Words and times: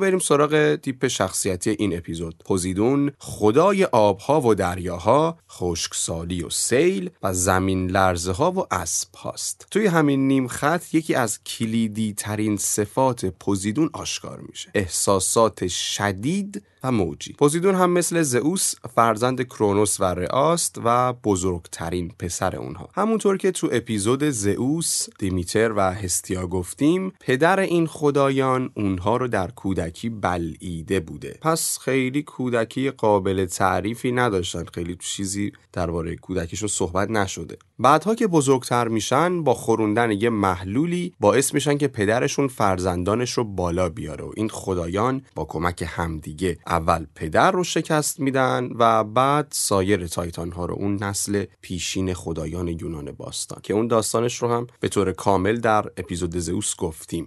بریم 0.00 0.18
سراغ 0.18 0.76
تیپ 0.76 1.06
شخصیتی 1.06 1.70
این 1.70 1.96
اپیزود. 1.96 2.34
پوزیدون 2.44 3.12
خدای 3.18 3.84
آبها 3.84 4.40
و 4.40 4.54
دریاها 4.54 5.38
خشکسالی 5.50 6.42
و 6.42 6.50
سیل 6.50 7.10
و 7.22 7.32
زمین 7.32 7.90
لرزه 7.90 8.32
ها 8.32 8.52
و 8.52 8.74
اسب 8.74 9.14
هاست. 9.14 9.66
توی 9.70 9.86
همین 9.86 10.28
نیم 10.28 10.48
خط 10.48 10.94
یکی 10.94 11.14
از 11.14 11.44
کلیدی 11.44 12.14
ترین 12.14 12.56
صفات 12.56 13.26
پوزیدون 13.26 13.90
آشکار 13.92 14.40
میشه. 14.40 14.70
احساسات 14.74 15.66
شدید 15.66 16.62
و 16.84 16.92
موجی. 16.92 17.32
پوزیدون 17.32 17.74
هم 17.74 17.90
مثل 17.90 18.22
زئوس 18.22 18.74
فرزند 18.94 19.42
کرونوس 19.42 20.00
و 20.00 20.04
رئاست 20.04 20.80
و 20.84 21.12
بزرگترین 21.12 22.12
پسر 22.18 22.56
اونها. 22.56 22.88
همونطور 22.94 23.36
که 23.36 23.50
تو 23.50 23.68
اپیزود 23.72 24.24
زئوس 24.24 25.06
دیمیتر 25.18 25.72
و 25.72 25.80
هستیا 25.80 26.46
گفتیم 26.46 27.12
پدر 27.20 27.60
این 27.60 27.86
خدایان 27.86 28.70
اونها 28.74 29.16
رو 29.16 29.28
در 29.28 29.50
کودکی 29.88 30.10
بلعیده 30.10 31.00
بوده. 31.00 31.38
پس 31.42 31.78
خیلی 31.78 32.22
کودکی 32.22 32.90
قابل 32.90 33.46
تعریفی 33.46 34.12
نداشتن. 34.12 34.64
خیلی 34.64 34.96
چیزی 35.00 35.52
درباره 35.72 36.16
کودکیشون 36.16 36.68
صحبت 36.68 37.10
نشده. 37.10 37.58
بعدها 37.78 38.14
که 38.14 38.26
بزرگتر 38.26 38.88
میشن 38.88 39.44
با 39.44 39.54
خوروندن 39.54 40.10
یه 40.10 40.30
محلولی 40.30 41.14
باعث 41.20 41.54
میشن 41.54 41.78
که 41.78 41.88
پدرشون 41.88 42.48
فرزندانش 42.48 43.32
رو 43.32 43.44
بالا 43.44 43.88
بیاره 43.88 44.24
و 44.24 44.32
این 44.36 44.48
خدایان 44.48 45.22
با 45.34 45.44
کمک 45.44 45.84
همدیگه 45.88 46.58
اول 46.66 47.06
پدر 47.14 47.50
رو 47.50 47.64
شکست 47.64 48.20
میدن 48.20 48.70
و 48.78 49.04
بعد 49.04 49.46
سایر 49.50 50.06
تایتان 50.06 50.52
ها 50.52 50.66
رو 50.66 50.74
اون 50.74 51.02
نسل 51.02 51.44
پیشین 51.60 52.14
خدایان 52.14 52.68
یونان 52.68 53.12
باستان 53.12 53.60
که 53.62 53.74
اون 53.74 53.86
داستانش 53.86 54.42
رو 54.42 54.48
هم 54.48 54.66
به 54.80 54.88
طور 54.88 55.12
کامل 55.12 55.60
در 55.60 55.84
اپیزود 55.96 56.36
زئوس 56.36 56.76
گفتیم. 56.76 57.26